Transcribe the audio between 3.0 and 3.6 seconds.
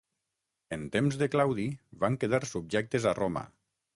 a Roma.